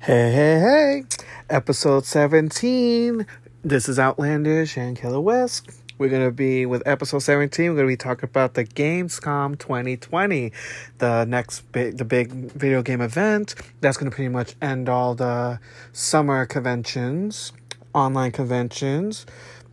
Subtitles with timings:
[0.00, 1.04] Hey, hey, hey.
[1.50, 3.26] Episode 17.
[3.64, 5.68] This is Outlandish and Killer West.
[5.98, 7.70] We're going to be with episode 17.
[7.70, 10.52] We're going to be talking about the Gamescom 2020,
[10.98, 15.16] the next big, the big video game event that's going to pretty much end all
[15.16, 15.58] the
[15.92, 17.52] summer conventions,
[17.92, 19.26] online conventions.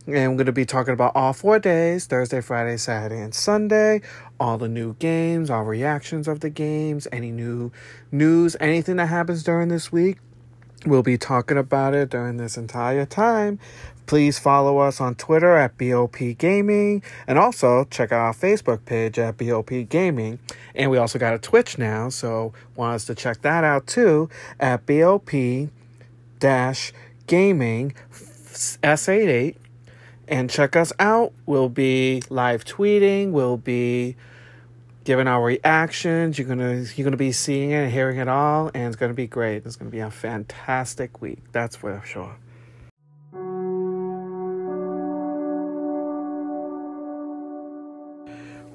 [0.08, 4.02] And we're going to be talking about all four days Thursday, Friday, Saturday, and Sunday.
[4.38, 7.72] All the new games, all reactions of the games, any new
[8.12, 10.18] news, anything that happens during this week.
[10.84, 13.58] We'll be talking about it during this entire time.
[14.06, 19.18] Please follow us on Twitter at BOP Gaming and also check out our Facebook page
[19.18, 20.38] at BOP Gaming.
[20.74, 24.28] And we also got a Twitch now, so want us to check that out too
[24.60, 25.32] at BOP
[27.26, 27.94] gaming
[28.82, 29.56] S88
[30.28, 31.32] and check us out.
[31.46, 34.16] We'll be live tweeting, we'll be
[35.04, 36.38] giving our reactions.
[36.38, 39.26] You're gonna you're gonna be seeing it and hearing it all, and it's gonna be
[39.26, 39.64] great.
[39.64, 41.38] It's gonna be a fantastic week.
[41.52, 42.36] That's for sure.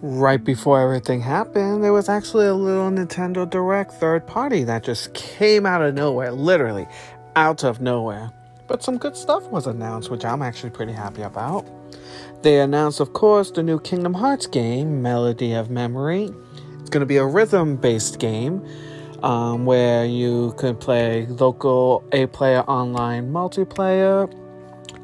[0.04, 5.14] Right before everything happened, there was actually a little Nintendo Direct third party that just
[5.14, 6.88] came out of nowhere, literally
[7.36, 8.32] out of nowhere.
[8.72, 11.66] But some good stuff was announced, which I'm actually pretty happy about.
[12.42, 16.30] They announced, of course, the new Kingdom Hearts game, Melody of Memory.
[16.80, 18.66] It's going to be a rhythm based game
[19.24, 24.34] um, where you can play local A player online multiplayer.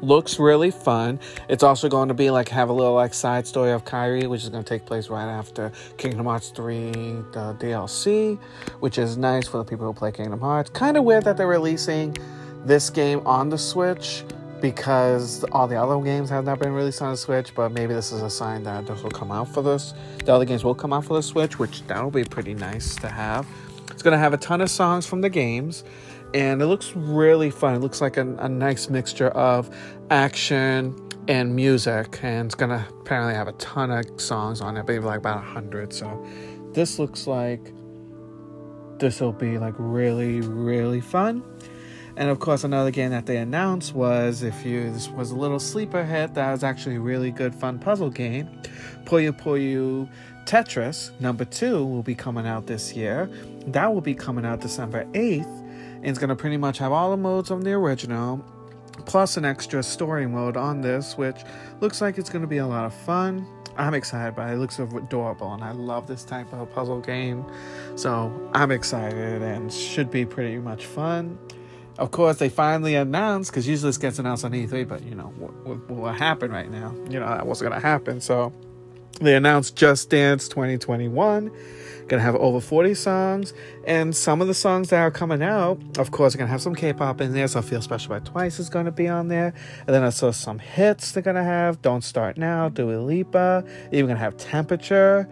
[0.00, 1.20] Looks really fun.
[1.50, 4.44] It's also going to be like have a little like side story of Kairi, which
[4.44, 6.90] is going to take place right after Kingdom Hearts 3,
[7.32, 8.38] the DLC,
[8.80, 10.70] which is nice for the people who play Kingdom Hearts.
[10.70, 12.16] Kind of weird that they're releasing
[12.64, 14.24] this game on the Switch
[14.60, 18.12] because all the other games have not been released on the Switch, but maybe this
[18.12, 19.94] is a sign that this will come out for this.
[20.24, 23.08] The other games will come out for the Switch, which that'll be pretty nice to
[23.08, 23.46] have.
[23.90, 25.84] It's gonna have a ton of songs from the games,
[26.34, 27.74] and it looks really fun.
[27.74, 29.74] It looks like a, a nice mixture of
[30.10, 30.96] action
[31.28, 35.18] and music, and it's gonna apparently have a ton of songs on it, maybe like
[35.18, 35.92] about a hundred.
[35.92, 36.26] So
[36.72, 37.72] this looks like
[38.98, 41.42] this will be like really, really fun.
[42.18, 45.60] And of course, another game that they announced was if you this was a little
[45.60, 48.48] sleeper hit that was actually a really good fun puzzle game.
[49.04, 50.08] Puyo Puyo
[50.44, 53.30] Tetris number two will be coming out this year.
[53.68, 55.46] That will be coming out December 8th.
[55.46, 58.44] And it's going to pretty much have all the modes of the original,
[59.06, 61.44] plus an extra story mode on this, which
[61.80, 63.46] looks like it's going to be a lot of fun.
[63.76, 64.54] I'm excited by it.
[64.54, 67.44] It looks adorable, and I love this type of puzzle game.
[67.94, 71.38] So I'm excited and should be pretty much fun.
[71.98, 75.32] Of course, they finally announced because usually this gets announced on E3, but you know
[75.36, 76.94] what, what, happened right now?
[77.10, 78.20] You know that wasn't gonna happen.
[78.20, 78.52] So
[79.20, 81.50] they announced Just Dance 2021.
[82.06, 83.52] Gonna have over 40 songs,
[83.84, 86.74] and some of the songs that are coming out, of course, are gonna have some
[86.74, 87.48] K-pop in there.
[87.48, 90.58] So Feel Special by Twice is gonna be on there, and then I saw some
[90.60, 91.82] hits they're gonna have.
[91.82, 93.64] Don't Start Now, Dua Lipa.
[93.92, 95.28] Even gonna have Temperature.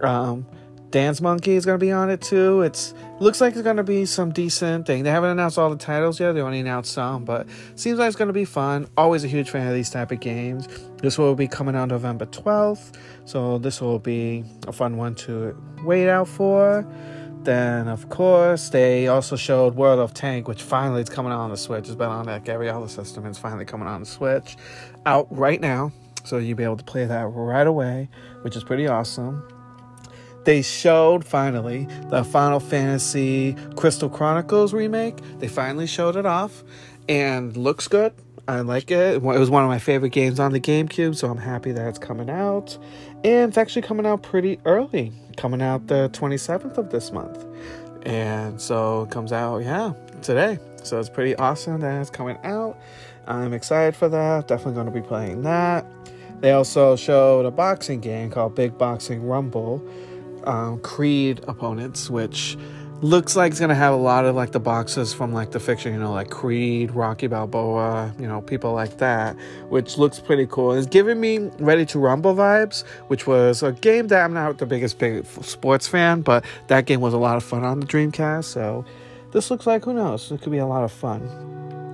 [0.00, 0.46] Um,
[0.92, 2.60] Dance Monkey is going to be on it too.
[2.60, 5.04] It's looks like it's going to be some decent thing.
[5.04, 6.32] They haven't announced all the titles yet.
[6.32, 8.86] They only announced some, but seems like it's going to be fun.
[8.98, 10.68] Always a huge fan of these type of games.
[10.98, 12.94] This will be coming out November 12th,
[13.24, 16.86] so this will be a fun one to wait out for.
[17.42, 21.50] Then, of course, they also showed World of Tank, which finally is coming out on
[21.50, 21.86] the Switch.
[21.86, 23.24] It's been on like every other system.
[23.24, 24.58] It's finally coming on the Switch,
[25.06, 25.90] out right now.
[26.24, 28.10] So you'll be able to play that right away,
[28.42, 29.42] which is pretty awesome
[30.44, 35.18] they showed finally the Final Fantasy Crystal Chronicles remake.
[35.38, 36.64] They finally showed it off
[37.08, 38.12] and looks good.
[38.48, 39.16] I like it.
[39.16, 41.98] It was one of my favorite games on the GameCube, so I'm happy that it's
[41.98, 42.76] coming out.
[43.22, 47.46] And it's actually coming out pretty early, coming out the 27th of this month.
[48.04, 49.92] And so it comes out, yeah,
[50.22, 50.58] today.
[50.82, 52.76] So it's pretty awesome that it's coming out.
[53.28, 54.48] I'm excited for that.
[54.48, 55.86] Definitely going to be playing that.
[56.40, 59.80] They also showed a boxing game called Big Boxing Rumble
[60.44, 62.56] um, Creed opponents, which
[63.02, 65.92] looks like it's gonna have a lot of like the boxes from like the fiction,
[65.92, 69.36] you know, like Creed, Rocky Balboa, you know, people like that,
[69.68, 70.72] which looks pretty cool.
[70.72, 74.66] It's giving me Ready to Rumble vibes, which was a game that I'm not the
[74.66, 78.44] biggest big sports fan, but that game was a lot of fun on the Dreamcast.
[78.44, 78.84] So
[79.32, 81.22] this looks like who knows, it could be a lot of fun.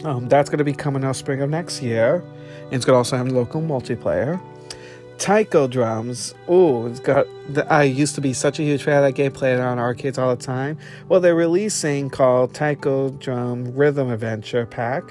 [0.04, 2.22] Um, that's gonna be coming out spring of next year,
[2.64, 4.38] and it's gonna also have local multiplayer.
[5.18, 6.34] Taiko drums.
[6.46, 7.26] Oh, it's got.
[7.48, 9.78] The, I used to be such a huge fan of that game, playing it on
[9.78, 10.78] arcades all the time.
[11.08, 15.04] Well, they're releasing called Taiko Drum Rhythm Adventure Pack,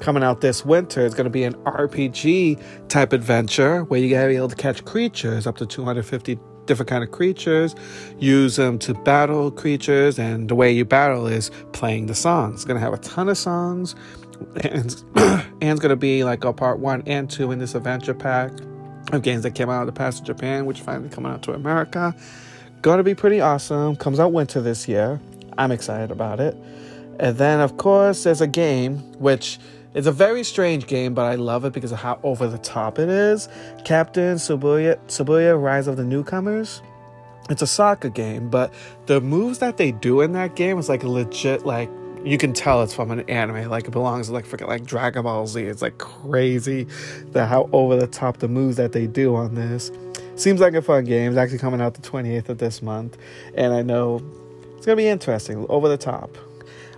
[0.00, 1.04] coming out this winter.
[1.04, 4.56] It's going to be an RPG type adventure where you're going to be able to
[4.56, 7.74] catch creatures up to 250 different kind of creatures,
[8.18, 12.56] use them to battle creatures, and the way you battle is playing the songs.
[12.56, 13.96] It's gonna have a ton of songs,
[14.60, 18.52] and and it's gonna be like a part one and two in this adventure pack
[19.12, 21.52] of games that came out of the past in Japan, which finally coming out to
[21.52, 22.14] America.
[22.82, 23.96] Gonna be pretty awesome.
[23.96, 25.20] Comes out winter this year.
[25.56, 26.56] I'm excited about it.
[27.18, 29.58] And then, of course, there's a game which
[29.94, 32.98] is a very strange game, but I love it because of how over the top
[32.98, 33.48] it is.
[33.84, 36.82] Captain Shibuya, Shibuya Rise of the Newcomers.
[37.50, 38.72] It's a soccer game, but
[39.06, 41.90] the moves that they do in that game is like legit, like
[42.24, 45.22] you can tell it's from an anime, like it belongs to like freaking like Dragon
[45.22, 45.62] Ball Z.
[45.62, 46.86] It's like crazy
[47.32, 49.90] the how over the top the moves that they do on this.
[50.36, 51.32] Seems like a fun game.
[51.32, 53.18] It's actually coming out the 28th of this month,
[53.54, 54.22] and I know
[54.76, 56.36] it's gonna be interesting, over the top.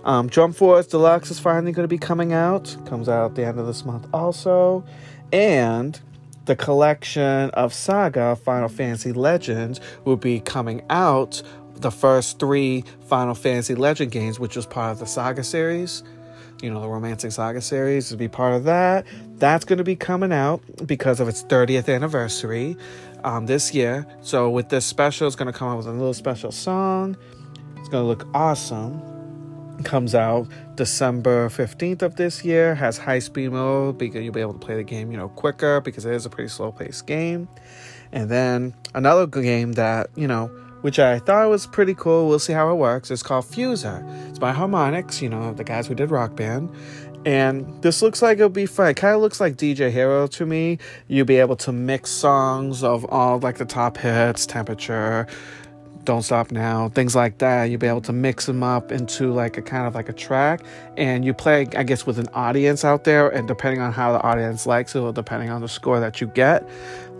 [0.03, 2.75] Um, Jump Force Deluxe is finally going to be coming out.
[2.85, 4.83] Comes out at the end of this month also.
[5.31, 5.99] And
[6.45, 11.41] the collection of Saga Final Fantasy Legends will be coming out.
[11.81, 16.03] The first three Final Fantasy Legend games, which was part of the Saga series,
[16.61, 19.05] you know, the Romancing Saga series, to be part of that.
[19.37, 22.77] That's going to be coming out because of its 30th anniversary
[23.23, 24.05] um, this year.
[24.21, 27.17] So, with this special, it's going to come out with a little special song.
[27.77, 29.01] It's going to look awesome
[29.83, 34.53] comes out December 15th of this year, has high speed mode because you'll be able
[34.53, 37.47] to play the game, you know, quicker because it is a pretty slow paced game.
[38.11, 40.51] And then another game that, you know,
[40.81, 44.03] which I thought was pretty cool, we'll see how it works, it's called Fuser.
[44.29, 46.69] It's by Harmonix, you know, the guys who did Rock Band.
[47.25, 48.89] And this looks like it'll be fun.
[48.89, 50.79] It kind of looks like DJ Hero to me.
[51.07, 55.27] You'll be able to mix songs of all like the top hits, temperature,
[56.03, 57.65] don't Stop Now, things like that.
[57.65, 60.61] You'll be able to mix them up into like a kind of like a track,
[60.97, 63.29] and you play, I guess, with an audience out there.
[63.29, 66.27] And depending on how the audience likes it, or depending on the score that you
[66.27, 66.67] get,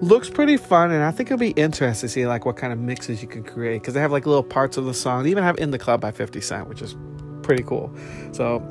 [0.02, 0.92] looks pretty fun.
[0.92, 3.44] And I think it'll be interesting to see like what kind of mixes you can
[3.44, 5.24] create because they have like little parts of the song.
[5.24, 6.96] They even have "In the Club" by Fifty Cent, which is
[7.44, 7.94] pretty cool.
[8.32, 8.62] So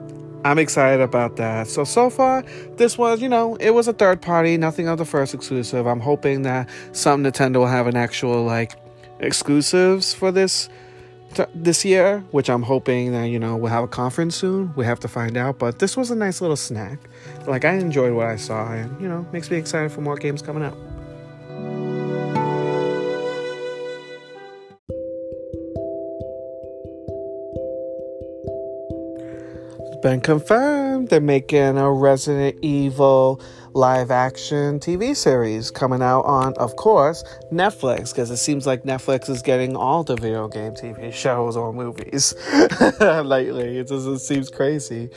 [0.45, 1.69] I'm excited about that.
[1.69, 2.43] So, so far,
[2.77, 5.87] this was, you know, it was a third party, nothing of the first exclusive.
[5.87, 8.73] I'm hoping that some Nintendo will have an actual, like,
[9.21, 10.69] exclusives for this
[11.35, 14.73] t- this year, which I'm hoping that you know we'll have a conference soon.
[14.77, 16.99] We have to find out, but this was a nice little snack.
[17.47, 20.43] Like I enjoyed what I saw, and you know makes me excited for more games
[20.43, 20.77] coming out.
[30.03, 33.41] Been confirmed they're making a Resident Evil
[33.73, 39.29] live action TV series coming out on, of course, Netflix, because it seems like Netflix
[39.29, 42.35] is getting all the video game TV shows or movies
[43.01, 43.79] lately.
[43.79, 45.11] It just it seems crazy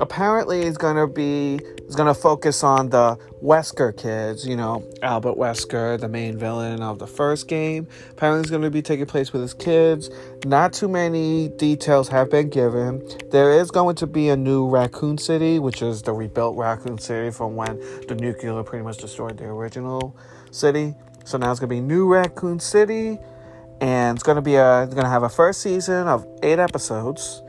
[0.00, 6.00] apparently it's gonna be it's gonna focus on the Wesker kids, you know, Albert Wesker,
[6.00, 7.86] the main villain of the first game.
[8.10, 10.10] Apparently it's gonna be taking place with his kids.
[10.44, 13.06] Not too many details have been given.
[13.30, 17.30] There is going to be a new Raccoon City, which is the rebuilt Raccoon City
[17.30, 17.78] from when
[18.08, 20.16] the nuclear pretty much destroyed the original
[20.50, 20.94] city.
[21.24, 23.18] So now it's gonna be New Raccoon City,
[23.80, 27.42] and it's gonna be a it's gonna have a first season of eight episodes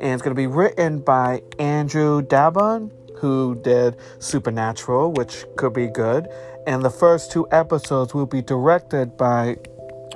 [0.00, 5.88] and it's going to be written by Andrew Dabbon, who did Supernatural, which could be
[5.88, 6.26] good.
[6.66, 9.56] And the first two episodes will be directed by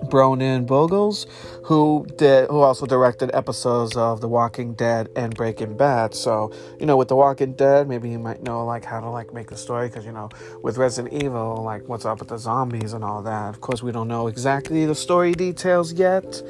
[0.04, 1.26] Bronin Bogles,
[1.64, 6.14] who did who also directed episodes of The Walking Dead and Breaking Bad.
[6.14, 9.32] So, you know, with The Walking Dead, maybe you might know like how to like
[9.32, 10.28] make the story because you know,
[10.62, 13.49] with Resident Evil, like what's up with the zombies and all that.
[13.49, 16.42] Of course, we don't know exactly the story details yet.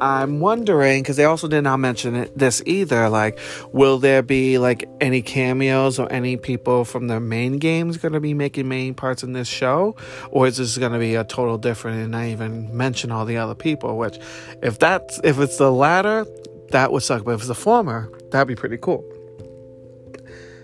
[0.00, 3.08] I'm wondering because they also did not mention it, this either.
[3.08, 3.38] Like,
[3.72, 8.20] will there be like any cameos or any people from the main games going to
[8.20, 9.96] be making main parts in this show,
[10.30, 13.36] or is this going to be a total different and not even mention all the
[13.36, 13.96] other people?
[13.96, 14.18] Which,
[14.62, 16.26] if that's if it's the latter,
[16.70, 17.24] that would suck.
[17.24, 19.04] But if it's the former, that'd be pretty cool.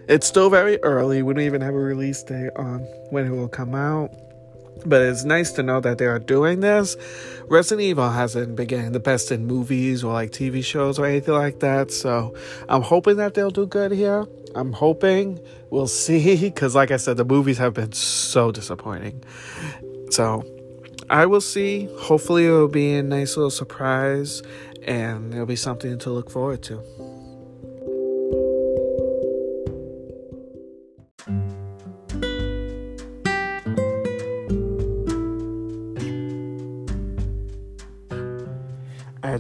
[0.09, 1.23] It's still very early.
[1.23, 4.11] We don't even have a release date on when it will come out.
[4.85, 6.97] But it's nice to know that they are doing this.
[7.47, 11.35] Resident Evil hasn't been getting the best in movies or like TV shows or anything
[11.35, 11.91] like that.
[11.91, 12.35] So
[12.69, 14.27] I'm hoping that they'll do good here.
[14.55, 19.23] I'm hoping we'll see because, like I said, the movies have been so disappointing.
[20.11, 20.45] So
[21.09, 21.89] I will see.
[21.99, 24.43] Hopefully, it'll be a nice little surprise
[24.83, 26.83] and it'll be something to look forward to.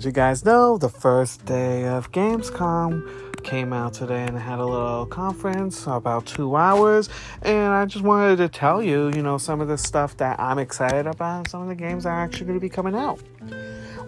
[0.02, 4.66] As you guys know, the first day of Gamescom came out today and had a
[4.66, 7.08] little conference about two hours.
[7.42, 10.58] And I just wanted to tell you, you know, some of the stuff that I'm
[10.58, 13.20] excited about, some of the games that are actually going to be coming out.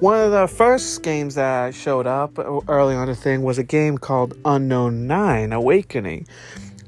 [0.01, 3.97] One of the first games that showed up early on the thing was a game
[3.97, 6.27] called Unknown 9 Awakening.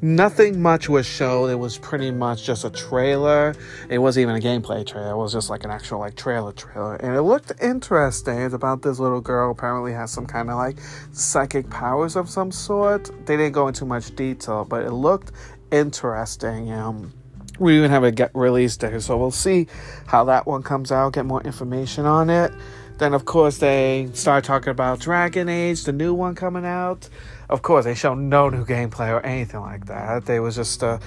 [0.07, 1.51] Nothing much was shown.
[1.51, 3.57] It was pretty much just a trailer.
[3.89, 5.11] It wasn't even a gameplay trailer.
[5.11, 6.95] It was just like an actual like trailer trailer.
[6.95, 8.39] And it looked interesting.
[8.39, 10.79] It's about this little girl apparently has some kind of like
[11.11, 13.11] psychic powers of some sort.
[13.27, 15.33] They didn't go into much detail, but it looked
[15.73, 16.71] interesting.
[16.71, 17.13] Um
[17.59, 19.67] we even have a get release day, so we'll see
[20.07, 22.53] how that one comes out, get more information on it.
[22.99, 27.09] Then, of course, they start talking about Dragon Age, the new one coming out.
[27.49, 30.25] Of course, they show no new gameplay or anything like that.
[30.25, 30.99] They was just uh,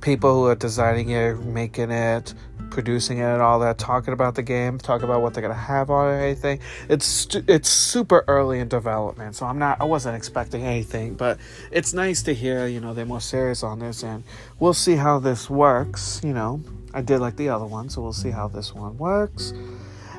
[0.00, 2.32] people who are designing it, making it,
[2.70, 5.90] producing it, and all that, talking about the game, talking about what they're gonna have
[5.90, 6.60] on it, or anything.
[6.88, 11.38] It's it's super early in development, so I'm not, I wasn't expecting anything, but
[11.72, 14.22] it's nice to hear, you know, they're more serious on this, and
[14.60, 16.20] we'll see how this works.
[16.22, 16.62] You know,
[16.94, 19.52] I did like the other one, so we'll see how this one works.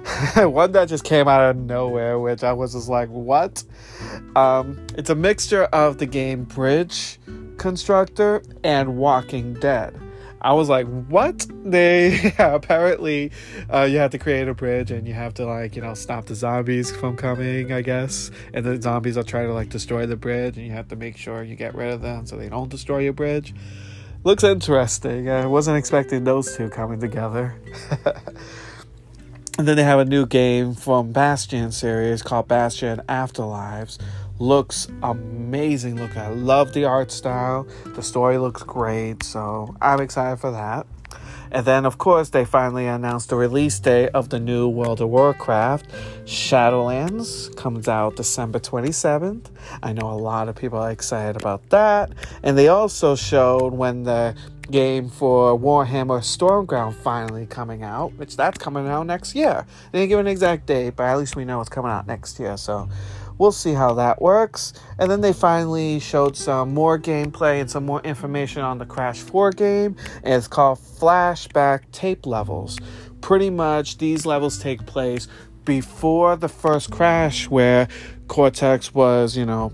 [0.36, 3.64] one that just came out of nowhere, which I was just like, what?
[4.36, 7.20] Um, it's a mixture of the game Bridge
[7.58, 10.00] Constructor and Walking Dead.
[10.42, 11.46] I was like, what?
[11.64, 13.32] They apparently
[13.72, 16.26] uh, you have to create a bridge and you have to like you know stop
[16.26, 18.32] the zombies from coming, I guess.
[18.56, 21.18] And the zombies are trying to like destroy the bridge, and you have to make
[21.18, 23.54] sure you get rid of them so they don't destroy your bridge.
[24.24, 25.30] Looks interesting.
[25.30, 27.62] I wasn't expecting those two coming together.
[29.62, 34.00] And then they have a new game from Bastion series called Bastion Afterlives.
[34.40, 35.98] Looks amazing.
[35.98, 37.68] Look, I love the art style.
[37.86, 40.88] The story looks great, so I'm excited for that.
[41.52, 45.10] And then, of course, they finally announced the release date of the new World of
[45.10, 45.92] Warcraft.
[46.26, 49.46] Shadowlands comes out December 27th.
[49.84, 52.14] I know a lot of people are excited about that.
[52.42, 54.34] And they also showed when the
[54.72, 59.66] game for Warhammer Stormground finally coming out, which that's coming out next year.
[59.92, 62.40] They didn't give an exact date, but at least we know it's coming out next
[62.40, 62.58] year.
[62.58, 62.90] So
[63.38, 64.74] we'll see how that works.
[64.98, 69.20] And then they finally showed some more gameplay and some more information on the Crash
[69.20, 69.96] 4 game.
[70.24, 72.80] And it's called Flashback Tape Levels.
[73.20, 75.28] Pretty much these levels take place
[75.66, 77.88] before the first crash where
[78.28, 79.72] Cortex was, you know,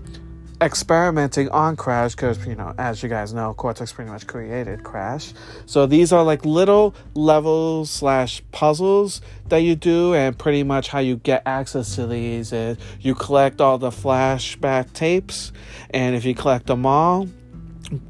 [0.60, 5.32] experimenting on Crash because, you know, as you guys know, Cortex pretty much created Crash.
[5.66, 10.98] So these are like little levels slash puzzles that you do, and pretty much how
[10.98, 15.52] you get access to these is you collect all the flashback tapes,
[15.90, 17.28] and if you collect them all,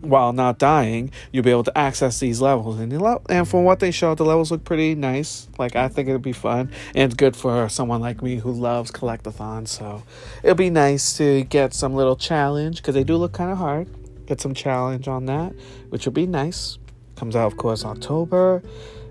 [0.00, 2.78] while not dying, you'll be able to access these levels.
[2.78, 5.48] And the and from what they showed, the levels look pretty nice.
[5.58, 9.68] Like I think it'll be fun and good for someone like me who loves collectathons.
[9.68, 10.02] So
[10.42, 13.88] it'll be nice to get some little challenge because they do look kind of hard.
[14.26, 15.54] Get some challenge on that,
[15.88, 16.78] which will be nice.
[17.16, 18.62] Comes out of course October.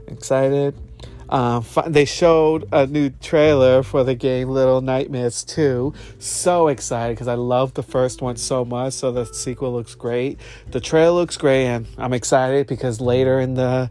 [0.07, 0.75] Excited.
[1.29, 5.93] Um, they showed a new trailer for the game Little Nightmares 2.
[6.19, 8.93] So excited because I love the first one so much.
[8.93, 10.39] So the sequel looks great.
[10.71, 13.89] The trailer looks great, and I'm excited because later in the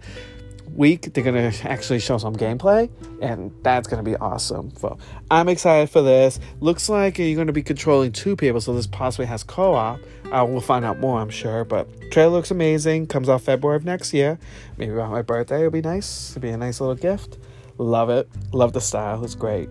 [0.74, 2.90] week they're gonna actually show some gameplay
[3.22, 4.98] and that's gonna be awesome so
[5.30, 9.24] i'm excited for this looks like you're gonna be controlling two people so this possibly
[9.24, 9.98] has co-op
[10.32, 13.84] uh, we'll find out more i'm sure but trailer looks amazing comes out february of
[13.84, 14.38] next year
[14.76, 17.38] maybe around my birthday it'll be nice it'll be a nice little gift
[17.78, 19.68] love it love the style it's great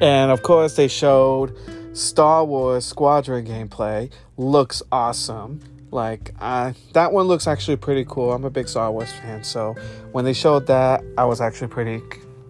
[0.00, 1.56] and of course they showed
[1.96, 5.60] star wars squadron gameplay looks awesome
[5.94, 8.32] like uh, that one looks actually pretty cool.
[8.32, 9.76] I'm a big Star Wars fan, so
[10.10, 12.02] when they showed that, I was actually pretty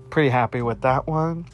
[0.08, 1.44] pretty happy with that one.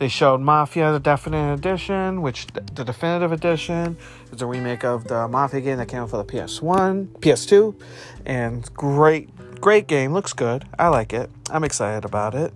[0.00, 3.96] They showed Mafia: The Definitive Edition, which the definitive edition
[4.32, 7.80] is a remake of the Mafia game that came out for the PS1, PS2,
[8.26, 9.30] and great
[9.60, 10.12] great game.
[10.12, 10.66] Looks good.
[10.78, 11.30] I like it.
[11.50, 12.52] I'm excited about it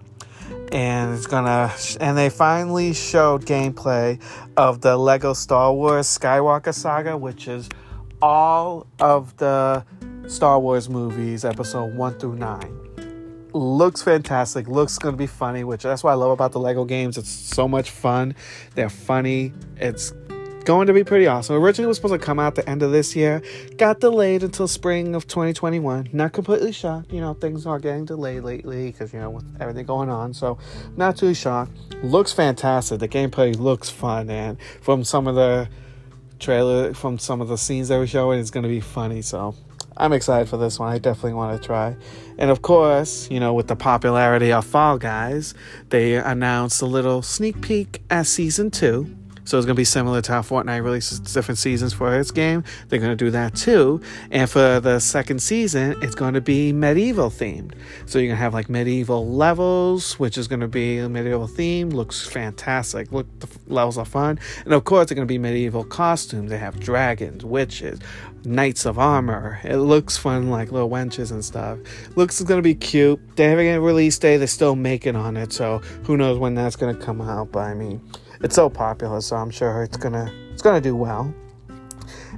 [0.73, 4.21] and it's gonna and they finally showed gameplay
[4.57, 7.69] of the lego star wars skywalker saga which is
[8.25, 9.85] all of the
[10.27, 12.84] Star Wars movies, episode one through nine.
[13.55, 17.17] Looks fantastic, looks gonna be funny, which that's what I love about the Lego games.
[17.17, 18.35] It's so much fun.
[18.75, 19.53] They're funny.
[19.77, 20.13] It's
[20.65, 21.57] going to be pretty awesome.
[21.57, 23.43] Originally was supposed to come out the end of this year,
[23.77, 26.09] got delayed until spring of 2021.
[26.13, 29.87] Not completely shocked, you know, things are getting delayed lately because you know with everything
[29.87, 30.35] going on.
[30.35, 30.59] So
[30.97, 31.73] not too shocked.
[32.03, 32.99] Looks fantastic.
[32.99, 35.69] The gameplay looks fun, and from some of the
[36.41, 39.23] trailer from some of the scenes they were showing it's going to be funny.
[39.23, 39.55] So
[39.97, 40.93] I'm excited for this one.
[40.93, 41.97] I definitely want to try.
[42.37, 45.55] And of course, you know, with the popularity of Fall Guys,
[45.91, 49.15] they announced a little sneak peek at season two.
[49.45, 52.65] So it's going to be similar to how Fortnite releases different seasons for its game.
[52.89, 54.01] They're going to do that too.
[54.31, 57.73] And for the second season, it's going to be medieval themed.
[58.07, 61.47] So you're going to have like medieval levels, which is going to be a medieval
[61.47, 61.91] theme.
[61.91, 63.13] Looks fantastic.
[63.13, 64.39] Look, the levels are fun.
[64.65, 66.51] And of course, they're going to be medieval costumes.
[66.51, 68.01] They have dragons, witches,
[68.45, 69.61] knights of armor.
[69.65, 71.79] It looks fun, like little wenches and stuff.
[72.17, 73.21] Looks is going to be cute.
[73.37, 74.39] They haven't a release date.
[74.39, 75.53] They're still making on it.
[75.53, 77.53] So who knows when that's going to come out.
[77.53, 78.01] But I mean,
[78.41, 81.35] it's so popular, so I'm sure it's gonna it's gonna do well.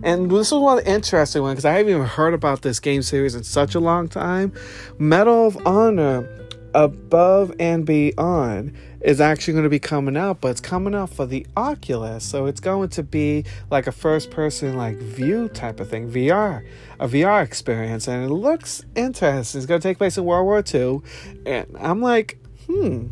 [0.02, 3.34] And this is one interesting one because I haven't even heard about this game series
[3.34, 4.52] in such a long time.
[4.98, 6.28] Medal of Honor
[6.74, 11.24] Above and Beyond is actually going to be coming out, but it's coming out for
[11.24, 12.24] the Oculus.
[12.24, 16.66] So it's going to be like a first person like view type of thing, VR,
[17.00, 18.08] a VR experience.
[18.08, 19.58] And it looks interesting.
[19.58, 21.00] It's going to take place in World War II.
[21.46, 23.06] And I'm like, hmm,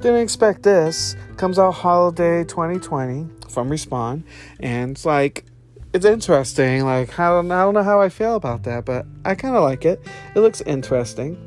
[0.00, 1.14] didn't expect this.
[1.36, 4.22] Comes out holiday 2020 from Respawn,
[4.60, 5.44] and it's like
[5.92, 6.84] it's interesting.
[6.84, 9.62] Like I don't, I don't know how I feel about that, but I kind of
[9.62, 10.00] like it.
[10.34, 11.38] It looks interesting.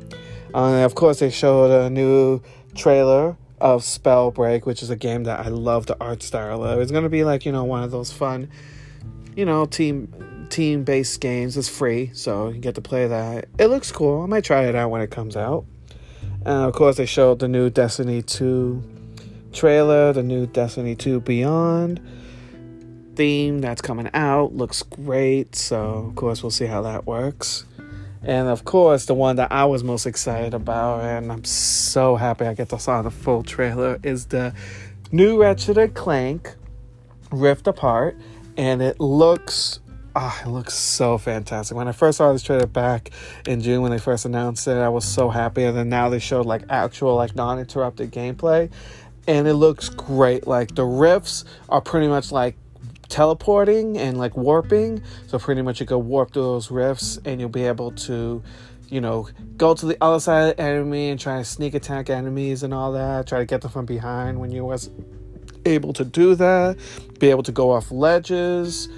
[0.54, 2.40] Uh, of course, they showed a new
[2.74, 6.80] trailer of Spellbreak, which is a game that I love the art style of.
[6.80, 8.50] It's gonna be like you know one of those fun,
[9.34, 11.56] you know, team team based games.
[11.56, 13.46] It's free, so you get to play that.
[13.58, 14.22] It looks cool.
[14.22, 15.64] I might try it out when it comes out.
[16.46, 18.82] And of course, they showed the new Destiny 2
[19.52, 22.00] trailer, the new Destiny 2 Beyond
[23.16, 24.54] theme that's coming out.
[24.54, 25.54] Looks great.
[25.56, 27.64] So, of course, we'll see how that works.
[28.22, 32.46] And of course, the one that I was most excited about, and I'm so happy
[32.46, 34.54] I get to saw the full trailer, is the
[35.12, 36.54] new Ratchet and Clank
[37.30, 38.16] Rift Apart.
[38.56, 39.80] And it looks
[40.16, 41.76] Ah, oh, it looks so fantastic.
[41.76, 43.10] When I first saw this trailer back
[43.48, 45.64] in June when they first announced it, I was so happy.
[45.64, 48.70] And then now they showed like actual, like non-interrupted gameplay,
[49.26, 50.46] and it looks great.
[50.46, 52.54] Like the rifts are pretty much like
[53.08, 55.02] teleporting and like warping.
[55.26, 58.40] So pretty much you go warp through those rifts, and you'll be able to,
[58.88, 62.08] you know, go to the other side of the enemy and try to sneak attack
[62.08, 63.26] enemies and all that.
[63.26, 64.90] Try to get them from behind when you was
[65.66, 66.76] able to do that.
[67.18, 68.88] Be able to go off ledges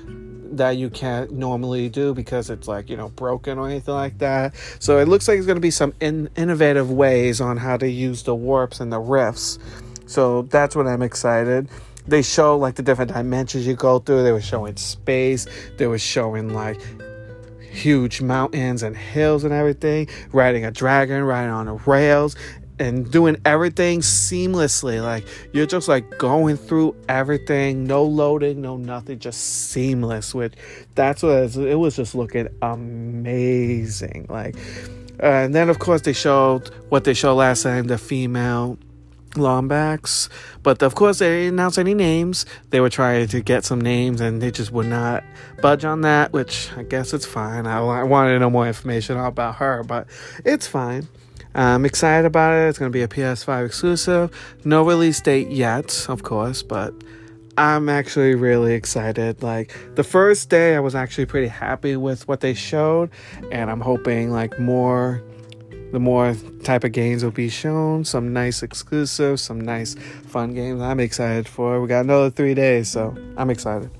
[0.52, 4.54] that you can't normally do because it's like you know broken or anything like that.
[4.78, 7.88] So it looks like there's going to be some in- innovative ways on how to
[7.88, 9.58] use the warps and the rifts.
[10.06, 11.68] So that's what i'm excited.
[12.06, 14.22] They show like the different dimensions you go through.
[14.22, 15.46] They were showing space.
[15.76, 16.80] They were showing like
[17.60, 20.08] huge mountains and hills and everything.
[20.32, 22.36] Riding a dragon riding on the rails
[22.78, 25.02] and doing everything seamlessly.
[25.02, 30.34] Like you're just like going through everything, no loading, no nothing, just seamless.
[30.34, 30.54] Which
[30.94, 34.26] that's what it was, it was just looking amazing.
[34.28, 34.56] Like,
[35.22, 38.78] uh, and then of course they showed what they showed last time, the female
[39.36, 40.28] Lombax,
[40.62, 42.46] but of course they didn't announce any names.
[42.70, 45.24] They were trying to get some names and they just would not
[45.60, 47.66] budge on that, which I guess it's fine.
[47.66, 50.06] I, I wanted to know more information about her, but
[50.44, 51.08] it's fine.
[51.56, 52.68] I'm excited about it.
[52.68, 54.30] It's going to be a PS5 exclusive.
[54.64, 56.92] No release date yet, of course, but
[57.56, 59.42] I'm actually really excited.
[59.42, 63.10] Like the first day I was actually pretty happy with what they showed
[63.50, 65.22] and I'm hoping like more
[65.92, 69.94] the more type of games will be shown, some nice exclusives, some nice
[70.26, 70.82] fun games.
[70.82, 71.80] I'm excited for.
[71.80, 73.90] We got another 3 days, so I'm excited.